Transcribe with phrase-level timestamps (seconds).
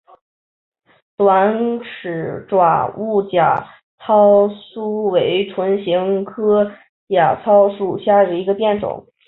[1.15, 3.67] 短齿爪哇假
[3.99, 6.71] 糙苏为唇形科
[7.07, 9.05] 假糙苏属下的一个变种。